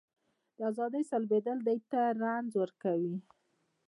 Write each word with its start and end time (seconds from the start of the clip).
د 0.57 0.59
ازادۍ 0.71 1.03
سلبېدل 1.11 1.57
دوی 1.67 1.79
ته 1.91 2.01
رنځ 2.21 2.49
ورکوي. 2.61 3.15